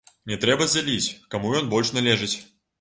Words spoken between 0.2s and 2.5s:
Не трэба дзяліць, каму ён больш належыць.